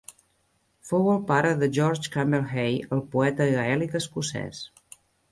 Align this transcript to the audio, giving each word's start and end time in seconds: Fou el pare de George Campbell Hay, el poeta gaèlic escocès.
Fou 0.91 1.09
el 1.15 1.17
pare 1.31 1.49
de 1.63 1.67
George 1.77 2.11
Campbell 2.15 2.47
Hay, 2.63 2.79
el 2.97 3.03
poeta 3.17 3.47
gaèlic 3.57 3.93
escocès. 4.01 4.63